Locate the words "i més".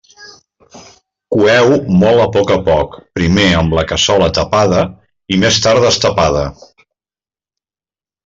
5.37-5.61